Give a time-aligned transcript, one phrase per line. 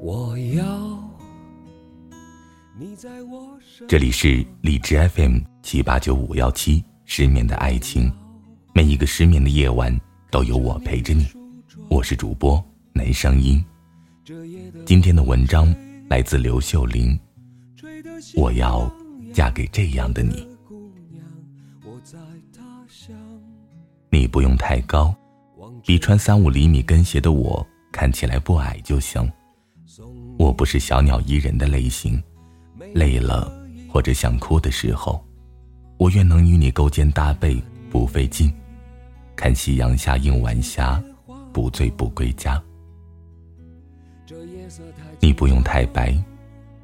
[0.00, 0.98] 我要
[3.88, 8.10] 这里是荔枝 FM 七八九五幺七失眠的爱情，
[8.74, 9.96] 每一个失眠的夜晚
[10.30, 11.26] 都有我陪着你。
[11.88, 12.62] 我是主播
[12.92, 13.64] 南声音。
[14.84, 15.74] 今天的文章
[16.08, 17.18] 来自刘秀玲。
[18.36, 18.90] 我要
[19.32, 20.46] 嫁给这样的你。
[24.10, 25.14] 你不用太高，
[25.84, 29.30] 比穿三五厘米跟鞋的我看起来不矮就行。
[30.38, 32.22] 我不是小鸟依人的类型，
[32.94, 33.52] 累了。
[33.88, 35.22] 或者想哭的时候，
[35.98, 38.50] 我愿能与你勾肩搭背不费劲，
[39.36, 40.98] 看夕阳下映晚霞，
[41.52, 42.62] 不醉不归家。
[45.20, 46.16] 你不用太白，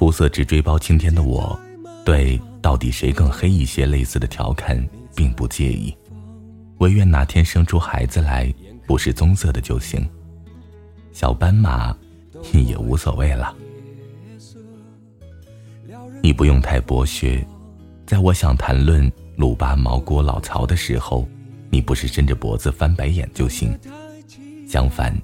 [0.00, 1.60] 肤色只追包青天的我，
[2.06, 4.82] 对到底谁更黑一些类似的调侃
[5.14, 5.94] 并不介意，
[6.78, 8.50] 唯愿哪天生出孩子来
[8.86, 10.08] 不是棕色的就行，
[11.12, 11.94] 小斑马
[12.54, 13.54] 也无所谓了。
[16.22, 17.46] 你不用太博学，
[18.06, 21.28] 在我想谈论鲁巴毛郭老曹的时候，
[21.68, 23.78] 你不是伸着脖子翻白眼就行。
[24.66, 25.14] 相反，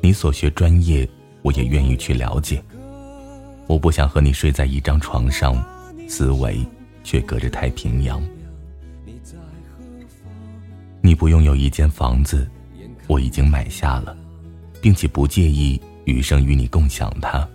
[0.00, 1.06] 你所学专业，
[1.42, 2.62] 我也愿意去了解。
[3.66, 5.62] 我不想和你睡在一张床上，
[6.08, 6.64] 思维
[7.04, 8.22] 却隔着太平洋。
[11.00, 12.48] 你不用有一间房子，
[13.06, 14.16] 我已经买下了，
[14.80, 17.48] 并且不介意余生与你共享它。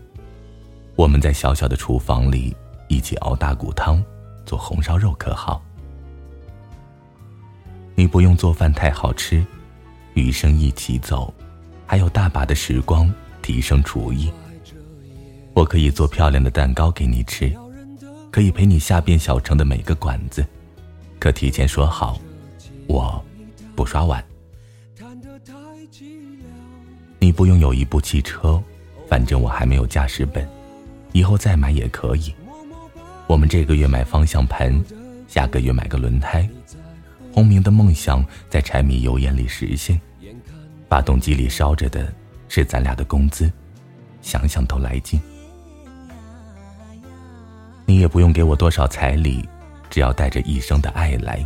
[0.95, 2.55] 我们在小小的厨房里。
[2.87, 4.03] 一起熬大骨汤，
[4.45, 5.63] 做红烧肉可好？
[7.95, 9.45] 你不用做饭太好吃，
[10.13, 11.33] 余生一起走，
[11.87, 13.09] 还有大把的时光
[13.41, 14.29] 提升厨艺。
[15.53, 17.51] 我可以做漂亮的蛋糕给你吃，
[18.31, 20.45] 可以陪你下遍小城的每个馆子，
[21.19, 22.19] 可提前说好，
[22.87, 23.23] 我
[23.75, 24.23] 不刷碗。
[27.19, 28.61] 你不用有一部汽车，
[29.07, 30.47] 反正我还没有驾驶本，
[31.11, 32.33] 以后再买也可以。
[33.27, 34.73] 我们这个月买方向盘，
[35.27, 36.47] 下个月买个轮胎。
[37.33, 39.99] 轰鸣的梦想在柴米油盐里实现，
[40.89, 42.11] 发动机里烧着的
[42.47, 43.51] 是咱俩的工资，
[44.21, 45.19] 想想都来劲。
[47.91, 49.45] 你也不用给我多少彩礼，
[49.89, 51.45] 只要带着一生的爱来。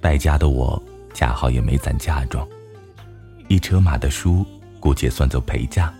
[0.00, 0.80] 败家的我
[1.14, 2.46] 恰好也没攒嫁妆，
[3.48, 4.46] 一车马的书
[4.78, 5.92] 姑且算作陪嫁，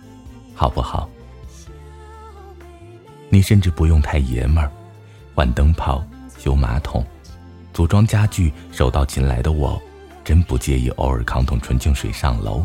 [0.55, 1.11] 好不好？
[3.31, 4.71] 你甚至不用太爷们儿，
[5.35, 6.07] 换灯泡、
[6.39, 7.05] 修马桶、
[7.75, 9.83] 组装家具，手到擒来的我，
[10.23, 12.65] 真不介意偶尔扛桶纯净水上楼。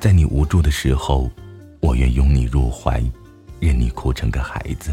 [0.00, 1.30] 在你无助的时候，
[1.78, 3.00] 我愿拥你入怀，
[3.60, 4.92] 任你哭成个孩子，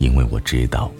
[0.00, 0.90] 因为我知道，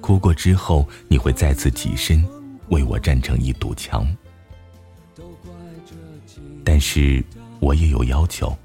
[0.00, 2.24] 哭过之后你会再次起身，
[2.68, 4.06] 为我站成一堵墙。
[6.64, 7.22] 但是
[7.58, 8.56] 我也有要求，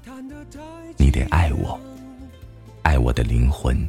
[0.96, 1.78] 你得爱我。
[2.82, 3.88] 爱我的灵魂，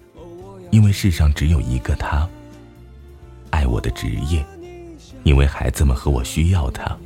[0.72, 2.28] 因为世上只有一个他。
[3.52, 4.44] 爱我的职业，
[5.24, 6.98] 因为孩子们和我需要他。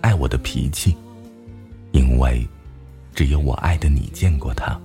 [0.00, 0.96] 爱我的脾气，
[1.92, 2.44] 因为
[3.14, 4.78] 只有我爱的你见过他。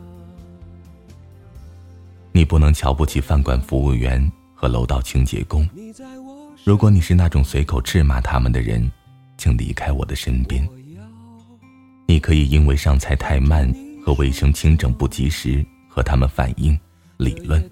[2.33, 5.65] 你不能瞧不起饭馆服务员和楼道清洁工。
[6.65, 8.91] 如果你是那种随口斥骂他们的人，
[9.37, 10.67] 请离开我的身边。
[12.07, 13.73] 你可以因为上菜太慢
[14.05, 15.65] 和卫生清整不及时。
[15.95, 16.75] 和他们反映、
[17.17, 17.63] 理论，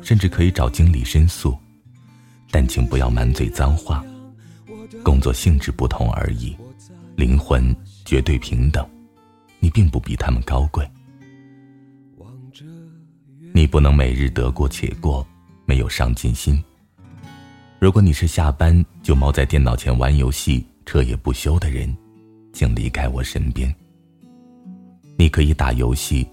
[0.00, 1.58] 甚至可以找经理申诉，
[2.48, 4.04] 但请不要满嘴脏话。
[5.02, 6.56] 工作性质不同而已，
[7.16, 7.74] 灵魂
[8.04, 8.88] 绝对平等。
[9.58, 10.88] 你并不比他们高贵。
[13.52, 15.26] 你不能每日得过且过，
[15.64, 16.62] 没有上进心。
[17.78, 21.94] 如果你是下班就猫在电脑前玩游戏、彻夜不休的人，
[22.52, 23.74] 请离开我身边。
[25.18, 26.26] 你可以打游戏。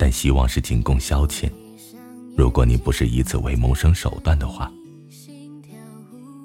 [0.00, 1.50] 但希望是仅供消遣。
[2.36, 4.70] 如果你不是以此为谋生手段的话，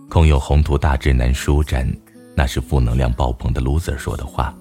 [0.09, 1.87] 空有宏图大志难舒展，
[2.35, 4.55] 那是负能量爆棚的 loser 说的话。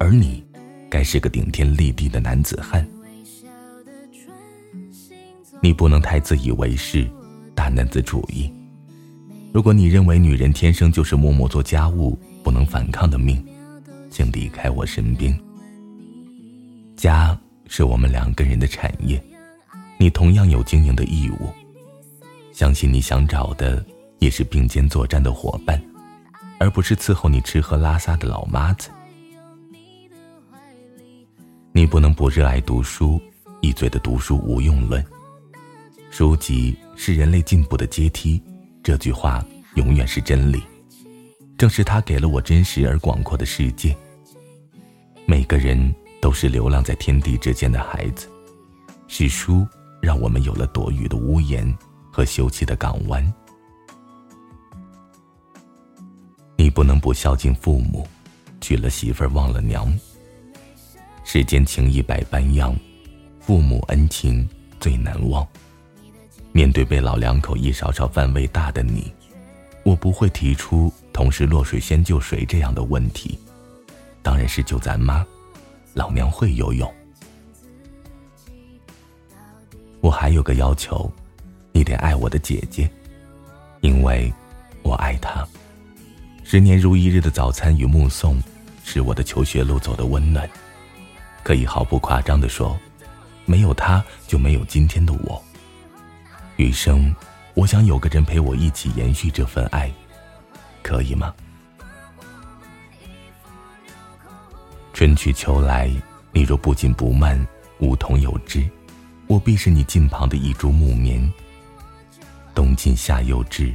[0.00, 0.44] 而你，
[0.90, 2.84] 该是个顶天立地的男子汉。
[5.62, 7.08] 你不能太自以为是，
[7.54, 8.50] 大男子主义。
[9.52, 13.44] 如果你认为女人天生就是默默做家务、不能反抗的命，
[14.10, 15.38] 请离开我身边。
[16.96, 17.38] 家。
[17.70, 19.22] 是我们两个人的产业，
[19.98, 21.50] 你同样有经营的义务。
[22.50, 23.84] 相信你想找的
[24.20, 25.78] 也是并肩作战的伙伴，
[26.58, 28.88] 而不是伺候你吃喝拉撒的老妈子。
[31.72, 33.20] 你不能不热爱读书，
[33.60, 35.04] 一嘴的读书无用论，
[36.10, 38.42] 书籍是人类进步的阶梯，
[38.82, 39.44] 这句话
[39.76, 40.62] 永远是真理。
[41.56, 43.96] 正是它给了我真实而广阔的世界。
[45.26, 48.28] 每个人都是流浪在天地之间的孩子，
[49.06, 49.66] 是书
[50.00, 51.76] 让我们有了躲雨的屋檐
[52.10, 53.32] 和休憩的港湾。
[56.56, 58.06] 你不能不孝敬父母，
[58.60, 59.92] 娶了媳妇儿忘了娘。
[61.22, 62.74] 世间情义百般样，
[63.40, 64.48] 父母恩情
[64.80, 65.46] 最难忘。
[66.52, 69.12] 面对被老两口一勺勺饭喂大的你，
[69.84, 73.38] 我不会提出同时落水先救谁这样的问题，
[74.22, 75.24] 当然是救咱妈，
[75.94, 76.92] 老娘会游泳。
[80.00, 81.10] 我还有个要求，
[81.72, 82.88] 你得爱我的姐姐，
[83.80, 84.32] 因为
[84.82, 85.46] 我爱她。
[86.44, 88.40] 十年如一日的早餐与目送，
[88.84, 90.48] 是我的求学路走的温暖。
[91.42, 92.78] 可以毫不夸张的说，
[93.44, 95.42] 没有他就没有今天的我。
[96.58, 97.14] 余生，
[97.54, 99.88] 我想有个人陪我一起延续这份爱，
[100.82, 101.32] 可以吗？
[104.92, 105.88] 春去秋来，
[106.32, 107.46] 你若不紧不慢，
[107.78, 108.68] 梧桐有枝，
[109.28, 111.32] 我必是你近旁的一株木棉。
[112.56, 113.72] 冬尽夏又至，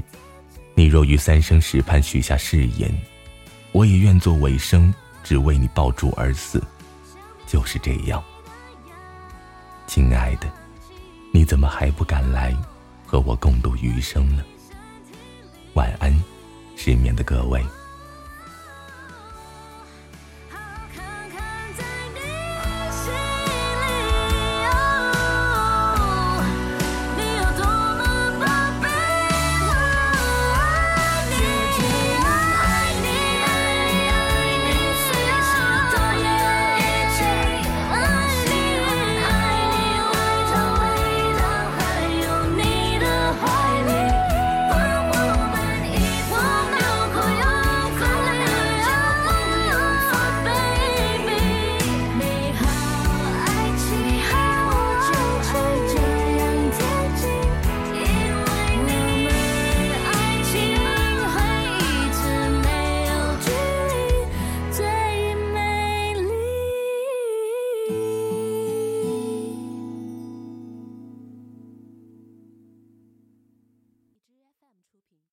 [0.75, 2.93] 你若于三生石畔许下誓言，
[3.71, 4.93] 我也愿做尾声，
[5.23, 6.61] 只为你抱柱而死。
[7.47, 8.21] 就是这样，
[9.87, 10.51] 亲爱的，
[11.31, 12.53] 你怎么还不赶来
[13.13, 14.43] 和我共度余生呢？
[15.75, 16.11] 晚安，
[16.75, 17.63] 失眠的各位。